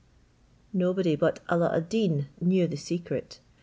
Nobody 0.73 1.15
but 1.15 1.41
Alla 1.47 1.71
ad 1.77 1.87
Deen 1.87 2.25
knew 2.39 2.65
the 2.65 2.75
secret. 2.75 3.39